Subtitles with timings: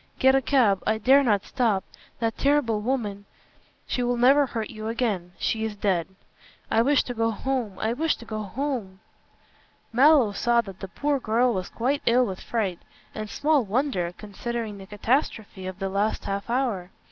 [0.17, 0.81] Get a cab.
[0.87, 1.83] I dare not stop.
[2.17, 3.25] That terrible woman"
[3.85, 5.33] "She will never hurt you again.
[5.37, 6.07] She is dead."
[6.71, 8.99] "I wish to go home I wish to go home."
[9.93, 12.79] Mallow saw that the poor girl was quite ill with fright;
[13.13, 16.89] and small wonder, considering the catastrophe of the last half hour.